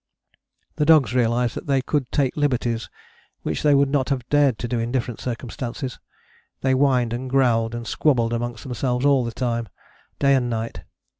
[0.77, 2.89] The dogs realized that they could take liberties
[3.43, 5.99] which they would not have dared to do in different circumstances.
[6.61, 9.69] They whined and growled, and squabbled amongst themselves all the time,
[10.17, 10.81] day and night.